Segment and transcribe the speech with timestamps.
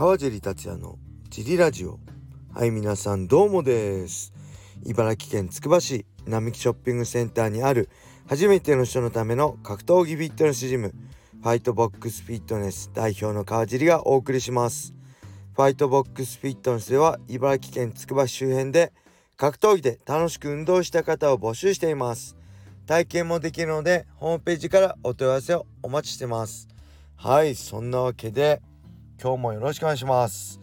[0.00, 1.98] 川尻達也のジリラジオ。
[2.54, 4.32] はい皆さんどうもです。
[4.86, 7.90] 茨城県つくば市並木ショッピングセンターにある
[8.26, 10.94] 初めての人のための格闘技フィットネスジム
[11.42, 14.94] ファイトボックスフィットネス代表の川尻がお送りします。
[15.54, 18.94] ファイトボックスフィットネスでは茨城県つくば市周辺で
[19.36, 22.38] 格闘技で楽しく運動した方を募集しています。
[22.86, 26.68] 体験もできるのでホームページからお問い合わせをお待ちしてます。
[27.16, 28.62] はいそんなわけで
[29.22, 30.60] 今日もよろしくお願いします。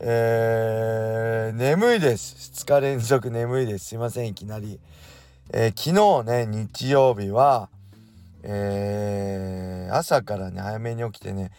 [0.00, 2.50] えー、眠いです。
[2.52, 3.86] 2日連続眠いです。
[3.86, 4.80] すいませんいきなり、
[5.52, 7.68] えー、昨日ね日曜日は
[8.42, 11.52] えー、朝からね早めに起きてね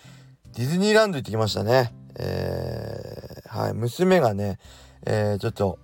[0.53, 1.93] ディズニーランド行ってきましたね。
[2.19, 4.59] えー、はい娘がね、
[5.05, 5.79] えー、ちょっと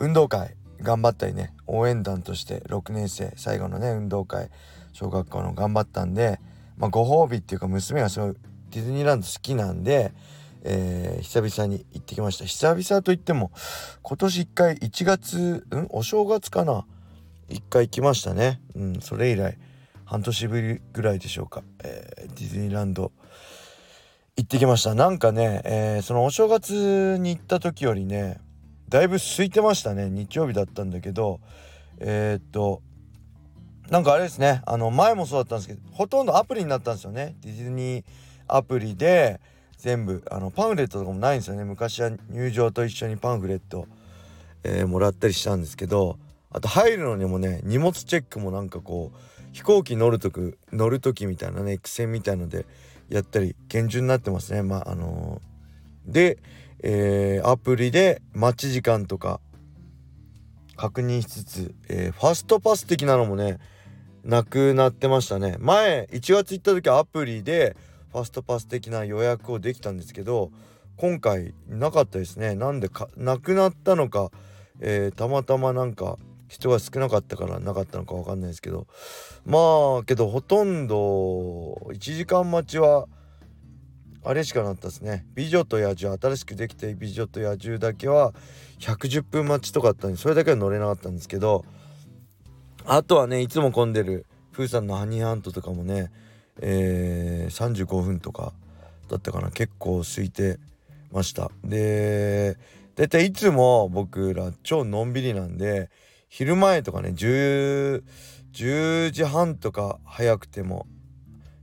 [0.00, 4.50] 運動会頑張ったりね応援団として6年生最後のね運動会
[4.92, 6.40] 小学校の頑張ったんで、
[6.76, 8.34] まあ、ご褒美っていうか娘がすごい
[8.74, 10.12] ディズニーランド好きなんで、
[10.64, 12.44] えー、久々に行ってきました。
[12.44, 13.52] 久々といっても
[14.02, 15.86] 今年1回1月ん？
[15.90, 16.84] お正月かな
[17.50, 18.60] ？1回行きましたね。
[18.74, 19.56] うんそれ以来
[20.04, 23.12] 半年ぶりぐらいでしょうか、えー、ディズニーランド
[24.36, 24.96] 行ってきました。
[24.96, 28.40] なんかね、えー、そのお正月に行った時よりね
[28.88, 30.10] だいぶ空いてましたね。
[30.10, 31.38] 日曜日だったんだけど
[32.00, 32.82] えー、っと
[33.88, 34.62] なんかあれですね。
[34.66, 37.36] あの前もそうだったんですけどほとんどアプリになったんですよね。
[37.42, 38.04] ディズニー
[38.48, 39.40] アプリで
[39.78, 41.64] 全部あのパンフレットとかもないんですよね。
[41.64, 43.86] 昔は入場と一緒にパンフレット、
[44.62, 46.18] えー、もらったりしたんですけど
[46.50, 49.18] あと入るのにもね荷物チェックもなんかこう
[49.52, 52.66] 飛行機乗るとく乗る時みたいなね苦戦みたいので
[53.08, 54.62] やったり厳重になってますね。
[54.62, 56.38] まああのー、で
[56.86, 59.40] えー、アプリで待ち時間とか
[60.76, 63.58] 確認しつつ、えー、ファストパス的なのもね
[64.22, 65.56] なくなってましたね。
[65.60, 67.74] 前1月行った時はアプリで
[68.14, 70.52] ファストパス的な予約をできたんですけど
[70.96, 72.54] 今回なかったですね。
[72.54, 74.30] なんでかなくなったのか、
[74.78, 76.16] えー、たまたまなんか
[76.46, 78.86] 人が少なかったからなかったのか分かんないですけど。
[79.44, 79.58] ま
[80.02, 80.96] あけどほとんど
[81.90, 83.08] 1時間待ちは
[84.22, 85.26] あれしかなったですね。
[85.34, 88.32] 美女と野獣新しくできた美女と野獣だけは
[88.78, 91.64] 110分待ちとかあったんでそれだけは乗れなかったんですけど
[92.84, 96.12] あとはねいつも混んでるプーさんのハニーハントとかもね
[96.60, 98.52] えー、35分とか
[99.08, 99.50] だったかな。
[99.50, 100.58] 結構空いて
[101.10, 101.50] ました。
[101.64, 102.56] で
[102.96, 105.90] 大体いつも僕ら超のんびりなんで
[106.28, 108.02] 昼前とかね 10,
[108.52, 110.86] 10時半とか早くても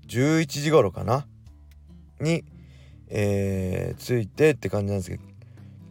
[0.07, 1.25] 11時頃かな？
[2.19, 2.43] に
[3.13, 5.23] えー、着いてって感じなんですけど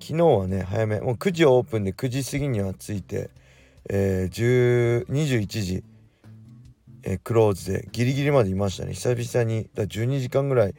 [0.00, 1.00] 昨日はね早め。
[1.00, 3.30] もう9時オープンで9時過ぎには着いて、
[3.88, 5.84] えー、21時、
[7.02, 8.94] えー、クローズでギリギリまでいましたね。
[8.94, 10.74] 久々にだ12時間ぐらい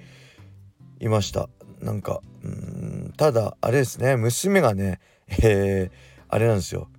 [1.00, 1.50] いました。
[1.82, 4.16] なんかうんただあれですね。
[4.16, 5.92] 娘がねえー、
[6.30, 6.90] あれなんですよ。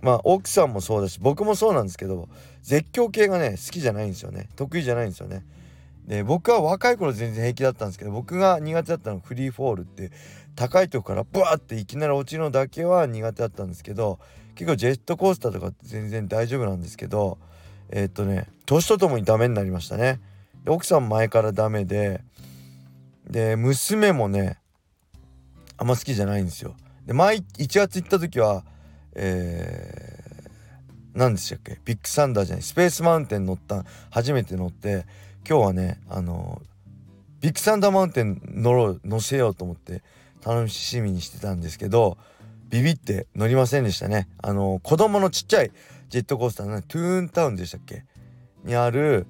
[0.00, 2.28] まあ奥さんもそうだし僕もそうなんですけど
[2.62, 4.48] 絶叫系がね好きじゃないんですよね。
[4.56, 5.44] 得意じゃないんですよね。
[6.06, 10.10] で僕は若い頃全然平気だったんですけど僕が苦手だったのフリーフォールって
[10.56, 14.18] 高いとこからブワーっていきなり落ちるのだけは苦手だったんですけど
[14.54, 17.38] 結構ジェットコースターとか全然大丈夫なんですけど
[17.90, 20.20] えー、っとね年とともにダメになりましたね。
[20.64, 22.22] で奥さん前からダメで
[23.28, 24.58] で娘もね
[25.76, 26.74] あんま好きじゃないんですよ。
[27.06, 27.44] で前1
[27.78, 28.64] 月行った時は
[29.14, 31.80] えー、何でしたっけ？
[31.84, 35.06] ビッグサンダーじゃないスペースマウンテン乗った初めて乗って
[35.48, 36.62] 今日はねあの
[37.40, 40.02] ビッグサンダーマウンテン乗ろう乗せようと思って
[40.44, 42.18] 楽しみにしてたんですけど
[42.68, 44.28] ビビって乗りませんでしたね。
[44.42, 45.72] あの子供のちっちゃい
[46.08, 48.04] ジェットコースターのトゥーンタウンでしたっけ？
[48.64, 49.26] にある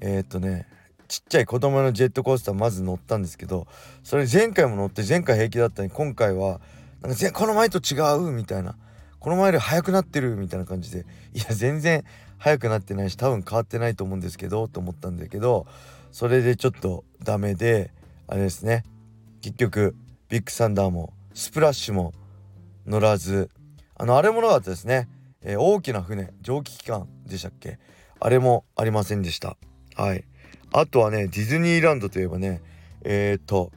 [0.00, 0.66] えー、っとね
[1.08, 3.66] ちっちゃい子供のジェットコースターまず乗ったんですけど
[4.02, 6.60] それ前回も乗って前回平気だったのに今回は
[7.00, 8.76] なんかこの前と違うみたいな。
[9.20, 11.04] この前より速くなってるみたいな感じで。
[11.34, 12.04] いや全然
[12.38, 15.66] 速くなってないし多分変わってないと思うんですけどと思ったんだけど
[16.12, 17.90] それでちょっとダメで
[18.28, 18.84] あれですね。
[19.40, 19.96] 結局
[20.28, 22.12] ビッグサンダーもスプラッシュも
[22.86, 23.50] 乗らず。
[23.96, 25.08] あのあれもなかったですね、
[25.42, 27.78] えー、大きな船蒸気機関でしたっけ？
[28.20, 29.56] あれもありませんでした。
[29.96, 30.24] はい。
[30.72, 32.60] あとはねディズニーランドといえばね
[33.02, 33.72] えっ、と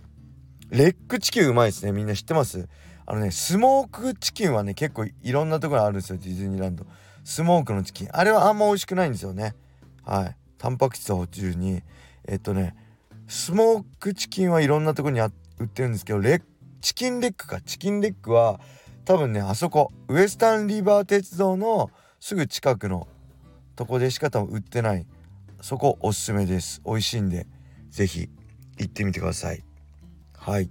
[0.70, 1.92] レッグチキンうまいですね。
[1.92, 2.68] みんな知ってます？
[3.06, 6.86] あのねスモークチキンはね結構いろんなところにあるんですよディズニーランド。
[7.24, 9.56] スモークのチキンあれはあんま美味しくないんですよね。
[10.04, 10.36] はい。
[10.58, 11.84] タンパク質補充に。
[12.28, 12.76] えっとね
[13.28, 15.28] スモークチキンはいろんなとこに売
[15.64, 16.42] ってるんですけどレ
[16.82, 17.62] チキンレッグか。
[17.62, 18.60] チキンレッグは
[19.06, 21.90] 多分ねあそこウエスタンリバー鉄道の
[22.20, 23.08] すぐ近くの
[23.76, 25.06] とこでしか多分売ってない
[25.62, 26.82] そこおすすめです。
[26.86, 27.48] 美味しいんで
[27.90, 28.30] 是非
[28.78, 29.64] 行ってみてください。
[30.38, 30.70] はい。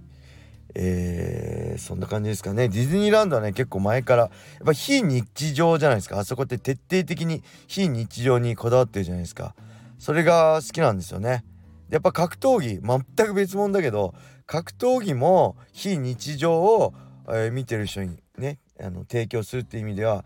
[0.73, 2.69] えー、そんな感じですかね。
[2.69, 4.23] ディズニーランドはね結構前から。
[4.23, 4.31] やっ
[4.65, 6.19] ぱ非日常じゃないですか。
[6.19, 9.55] あそこって徹底的に非日常にこだわってるじゃないですか。
[9.99, 11.43] それが好きなんですよね。
[11.89, 14.13] やっぱ格闘技全く別物だけど
[14.45, 16.93] 格闘技も非日常を、
[17.27, 20.25] えー、見てる人にねあの提供するっていう意味では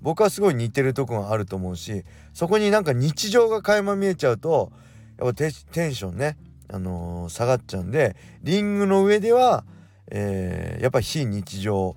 [0.00, 4.72] 僕はすごい似てるとこがあると思うしそこになんか日常が垣間見えちゃうと
[5.18, 5.46] やっぱテ
[5.86, 6.36] ンションね、
[6.68, 9.64] あのー、下がっちゃうんでリングの上では
[10.10, 11.96] えー、やっぱ非日常を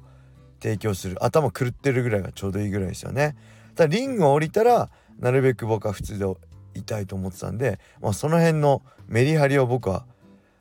[0.62, 3.36] 提供する頭狂ってるぐらいがちょうどいいぐらいですよね。
[3.76, 4.90] ただリングを降りたら
[5.20, 6.26] なるべく僕は普通で
[6.74, 10.06] いたいと思ってたんで、まあ、その辺のメリハリを僕は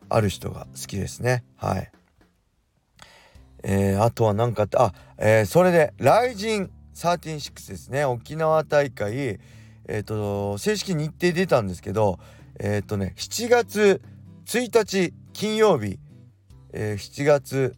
[0.09, 1.45] ある人が好きですね。
[1.57, 1.91] はい。
[3.69, 8.05] えー、あとは何かってあ、えー、それで「ライジン136」ですね。
[8.05, 12.19] 沖縄大会え、ー、と正式日程出たんですけど
[12.61, 14.01] えっ、とね7月
[14.47, 15.99] 1日金曜日
[16.79, 17.75] えー、7月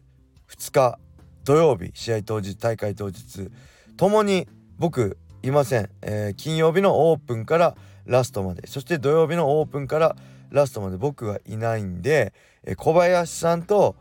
[0.49, 0.99] 2日
[1.45, 3.49] 土曜日試合当日大会当日
[3.97, 7.77] ともに僕いません、えー、金曜日のオープンから
[8.07, 8.67] ラストまで。
[8.67, 10.17] そして土曜日のオープンから
[10.51, 12.33] ラストまで僕がいないんで、
[12.65, 13.95] えー、小林さんと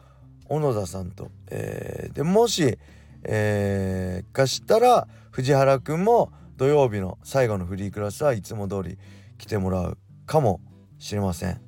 [0.50, 2.78] 小野田さんと、えー、でもし、
[3.24, 8.98] えー、かしたら藤原くんも土曜日の最後のフリークラスはいつも通り
[9.38, 10.60] 来てもらうかも
[11.00, 11.62] しれません。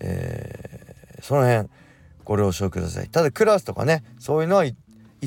[0.00, 1.68] えー、その辺
[2.24, 3.08] ご了承ください。
[3.08, 4.74] ただクラスとかねそういうのはい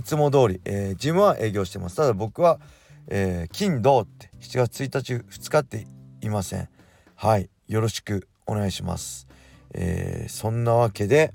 [0.03, 1.98] つも通り、えー、ジムは営業してます。
[1.98, 2.59] ただ僕は、
[3.07, 5.86] えー、金土って7月1日2日って
[6.21, 6.69] いません。
[7.15, 9.27] はいよろしくお願いします、
[9.74, 11.33] えー、そんなわけで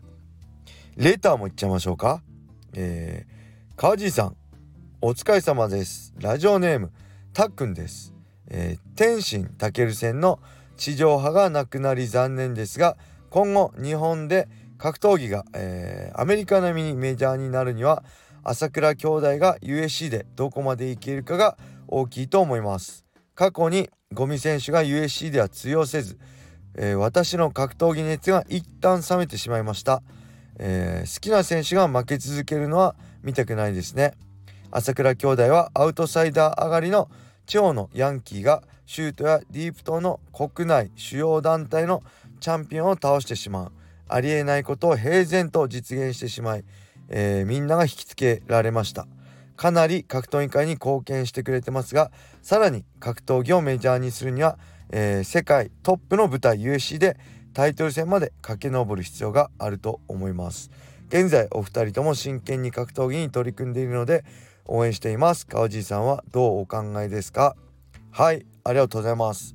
[0.96, 2.22] レターもいっちゃいましょうか。
[2.72, 4.36] えー、川地さん
[5.02, 6.14] お疲れ様です。
[6.18, 6.90] ラジオネーム
[7.34, 8.14] たっくんです、
[8.48, 10.40] えー、天心たける戦の
[10.78, 12.96] 地上波がなくなり残念ですが
[13.28, 14.48] 今後日本で
[14.78, 18.02] 格闘技が、えー、アメリカ並みにメジャーになるには
[18.42, 21.58] 朝倉兄弟が USC でどこまでいけるかが
[21.88, 23.04] 大きいと思います。
[23.34, 26.18] 過去にゴミ選手が USC では通用せず、
[26.74, 30.02] えー、私の格闘技熱が一旦冷めてしまいました、
[30.58, 34.14] えー、好きな選手が負け続けるのは見たくないですね。
[34.70, 37.08] 朝倉兄弟はアウトサイダー上がりの
[37.46, 42.02] 地方のヤンキーがシュートやディープ島の国内主要団体の
[42.40, 43.72] チャンピオンを倒してしまう。
[44.08, 46.64] ありえないことを平然と実現してしまい、
[47.08, 49.06] えー、みんなが引きつけられました。
[49.56, 52.12] かなり格闘技界に貢献してくれてますが
[52.42, 54.58] さらに格闘技をメジャーにするには、
[54.90, 57.16] えー、世界トップの舞台 USC で
[57.56, 60.70] タイトル戦まで駆け上る必要があると思います。
[61.08, 64.26] 現在お二人とも真剣に格闘技に取り組んでいるので
[64.66, 65.46] 応援しています。
[65.46, 67.56] 川地さんはどうお考えですか？
[68.10, 69.54] はいありがとうございます。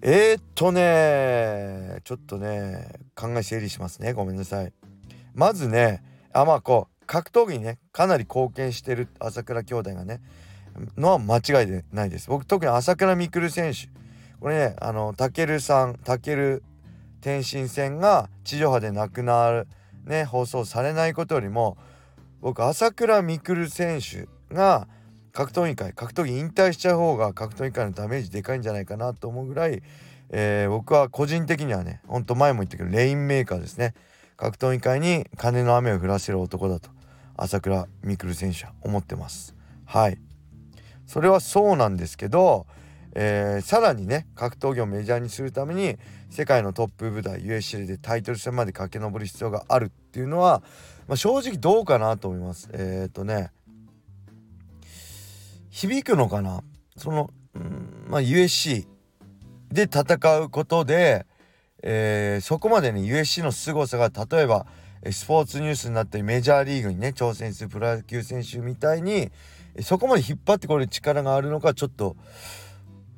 [0.00, 4.14] えー、っとねちょっとね考え整理しますね。
[4.14, 4.72] ごめんなさい。
[5.34, 6.02] まずね
[6.32, 10.22] あまあこう格闘技にねかなり貢献してる朝倉兄弟がね
[10.96, 12.30] のは間違いでないです。
[12.30, 13.90] 僕特に朝倉未来選手。
[14.40, 16.62] これねあのたけるさんたける
[17.24, 19.66] 天心戦が地上波でなくなる
[20.04, 21.78] ね放送されないことよりも
[22.42, 24.86] 僕朝倉未来選手が
[25.32, 29.82] 格闘技界格闘技引退しちゃう方が格闘技界のダメージでかいんじゃないかなと思うぐらい、
[30.28, 33.94] えー、僕は個人的にはねほんと前も言ったけどレインメーカーですね。
[34.36, 36.90] 格闘技界に金の雨を降らせる男だと
[37.38, 39.54] 朝倉未来選手は思ってます。
[39.86, 40.18] はい。
[41.06, 42.66] それはそうなんですけど、
[43.14, 45.96] えー、さらにね格闘技をメジャーにするために
[46.30, 50.62] 世界のトップ舞台 USC でタイトル戦まで駆け上る必要があるっていうのは、
[51.06, 52.68] まあ、正直どうかなと思います。
[52.72, 53.50] えっ、ー、とね
[55.70, 56.62] 響くのかな？
[56.96, 58.86] その、うん、まあ USC
[59.70, 61.26] で戦うことで、
[61.82, 64.66] えー、そこまでね USC の凄さが例えば
[65.10, 69.30] スポーツニュースになったりメジャーリーグにね挑戦するプロ野球選手みたいに
[69.82, 72.16] そこまで引っ張ってこれる力があるのかちょっと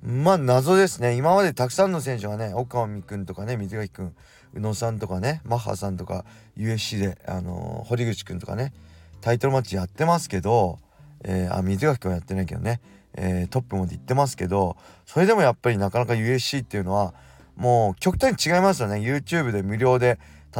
[0.06, 1.16] まあ謎ですね。
[1.16, 4.14] 今までたくさんの選手がね岡尾美君とかね水垣君
[4.54, 6.25] 宇野さんとかねマッハさんとか
[6.56, 8.72] USC で、あのー、堀口君とかね
[9.20, 10.78] タイトルマッチやってますけど
[11.25, 12.80] えー、あ水垣君はやってないけどね、
[13.14, 17.14] えー、トップまで行ってますけどそれでもやっぱりなかなか USC っていうのは
[17.56, 18.96] もう極端に違いますよね。
[18.96, 20.18] YouTube で無料で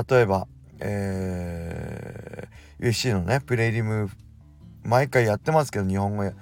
[0.09, 0.47] 例えば、
[0.81, 4.11] えー、USC のねプレイリム
[4.83, 6.33] 毎回やってますけど日本語や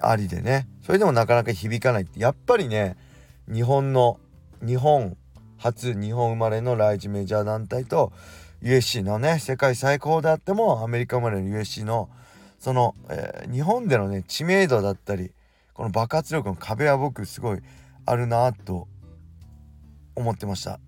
[0.00, 0.68] ありでね。
[0.82, 2.20] それでもなかなか響かないって。
[2.20, 2.96] やっぱりね
[3.52, 4.18] 日本の
[4.64, 5.16] 日本
[5.58, 8.12] 初日本生まれのライジメジャー団体と
[8.62, 12.08] USC のね世界最高であってもアメリカ生まれの USC の
[12.58, 15.32] その、えー、日本でのね知名度だったり
[15.74, 17.58] この爆発力の壁は僕すごい
[18.04, 18.88] あるなと
[20.14, 20.78] 思ってました。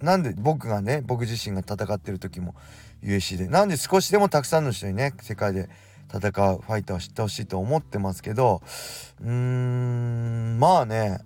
[0.00, 2.54] なんで僕がね僕自身が戦ってる時も
[3.02, 3.48] USC で。
[3.48, 5.68] なんで少しでもたくさんの人にね世界で
[6.12, 8.62] 戦うファイターを知ってほしいと思ってますけど
[9.20, 11.20] うーんまあね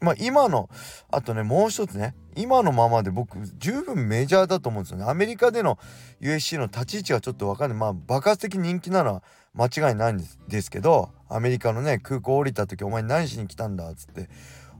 [0.00, 0.68] まあ今の
[1.10, 5.04] あとねもう一つね今のままで僕十分メジャーだと思うんですよね。
[5.06, 5.76] アメリカでの
[6.20, 7.78] USC の立ち位置がちょっと分かんない。
[7.78, 9.22] まあ爆発的人気なのは
[9.54, 14.28] 間違いないんですですけどアメリカのね空港降りた時お前何しに来たんだっつって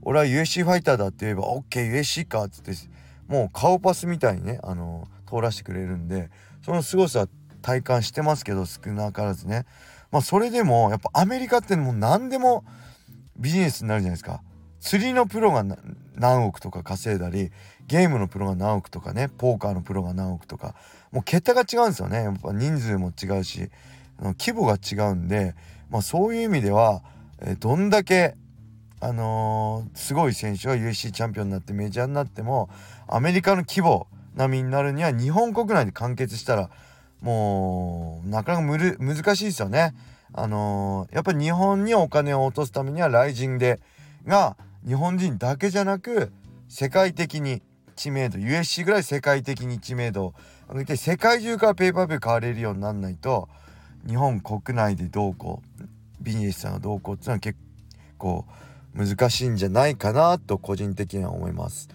[0.03, 2.71] 俺は USC ファイターだって言えば OKUSC かっつって
[3.27, 6.29] もう顔パスみたいにねあの通らせてくれるんで
[6.63, 7.27] その凄さ
[7.61, 9.65] 体感してますけど少なからずね。
[10.11, 12.63] まあそれでもやっぱアメリカってもう何でも
[13.37, 14.41] ビジネスになるじゃないですか。
[14.79, 15.65] 釣りのプロが
[16.15, 17.51] 何億とか稼いだり
[17.87, 20.75] ゲームのプロが何億とかねポーカーのプロが何億とか。
[21.11, 22.23] もう桁が違うんですよね。
[22.23, 23.69] やっぱ人数も違うし
[24.37, 25.55] 規模が違うんで、
[25.89, 27.01] まあ、そういう意味では、
[27.41, 28.35] えどんだけ
[29.01, 32.69] あのー、すごい選手が USC チャンピオンになってメジャーになっても
[33.07, 36.69] アメリカの規模並みになるには日本国内で完結したら
[37.21, 39.93] もうなかなか難しいですよね。
[40.33, 43.79] あのー、やっぱり日本にお金を落とすためにはライジンで
[44.25, 44.55] が
[44.87, 46.31] 日本人だけじゃなく
[46.67, 47.61] 世界的に
[47.95, 50.33] 知名度 USC ぐらい世界的に知名度を
[50.69, 53.49] 上げて世界中からペーパービュー買われるようになんないと
[54.07, 55.83] 日本国内でどうこう
[56.21, 57.57] ビジネスさんがどうこうっていうのは結
[58.17, 58.45] 構
[58.93, 61.89] 難しいんじゃないかなと個人的には思います。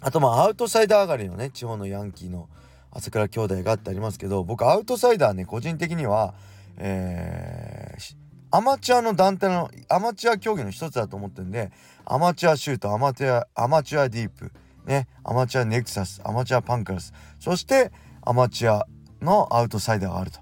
[0.00, 2.48] あとまあアウトサイダー上がりのね地方のヤンキーの
[2.94, 6.34] 朝倉兄弟がってありますけど僕アウトサイダーね個人的には、
[6.78, 8.14] えー、
[8.50, 11.72] アマチュアの団体のアマチュア競技の一つだと思ってるんで
[12.04, 14.52] アマチュアシュートアマチュアアマチュアディープ
[14.86, 17.90] ねアマチュアネクサスアマチュアパンクラスそして
[18.22, 18.86] アマチュア
[19.20, 20.40] のアウトサイダーがあると。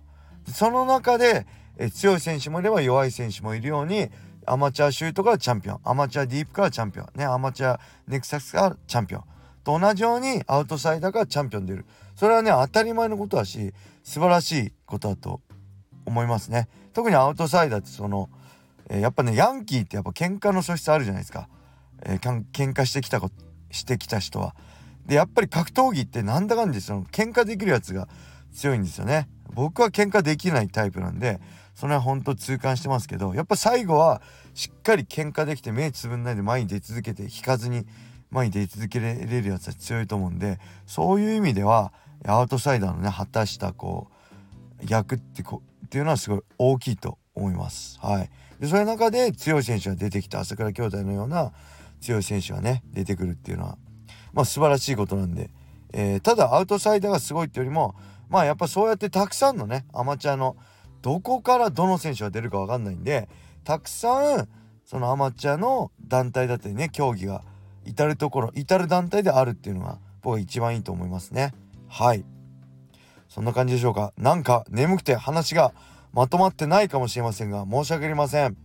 [0.53, 1.47] その中で
[1.79, 4.11] え強い選手もいれば弱い選手もいるように
[4.45, 9.25] アマチュアシュートからチャンピオンアマチュアディープからチャンピオンねアマチュアネクサスからチャンピオン。
[9.65, 11.87] と同じようにアウトサイダーがチャンピオン出る。
[12.17, 15.41] それはね当たり前のことだし素晴らしいことだと
[16.05, 16.69] 思いますね。
[16.93, 18.29] 特にアウトサイダーってその、
[18.89, 21.49] えー、やっぱねヤンキーってやっぱ喧嘩の素質あるじゃないですか、
[22.05, 23.31] えー、喧嘩してきたこ
[23.71, 24.55] してきた人は。
[25.07, 28.09] でやっぱり格闘技ってなんだかんでその喧嘩できるやつが
[28.53, 29.29] 強いんですよね。
[29.55, 31.41] 僕は喧嘩できないタイプなんで
[31.75, 34.23] それは本当痛感してますけどやっぱ最後は
[34.55, 37.87] しっかり喧嘩できて目つぶんないで前に出続けて引かずに
[38.33, 41.93] 前に出続けられるやつは強いと思うんでそういう意味では
[42.27, 44.09] アウトサイダーのね果たしたこ
[44.83, 47.99] う役ってこっていうのはすごい大きいと思います。
[48.01, 51.53] はい、でそういう中で強い選手が出てきた朝倉兄弟のような
[52.01, 53.79] 強い選手がね出てくるっていうのは
[54.33, 55.51] まあ素晴らしいことなんで、
[55.93, 57.95] えー、ただアウトサイダーがすごいっていうよりも
[58.29, 60.57] まあやっぱそうやってたくさんのねアマチュアの
[61.03, 63.29] どこからどの選手が出るか分かんないんで
[63.65, 64.49] たくさん
[64.85, 67.43] そのアマチュアの団体だったりね競技が
[67.85, 71.53] 至る所至る団体であるっていうのが僕は一番いいと思いますね。
[71.89, 72.25] はい。
[73.29, 74.13] そんな感じでしょうか。
[74.17, 75.73] なんか眠くて話が
[76.13, 78.57] まとまってないかもしれませんが申し訳ありません。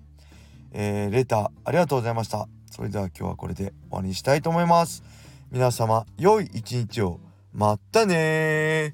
[0.73, 2.47] えー、レターありがとうございました。
[2.69, 5.03] それでは今日はこれで終わりにしたいと思います。
[5.51, 7.19] 皆様良い一日を。
[7.53, 8.93] またね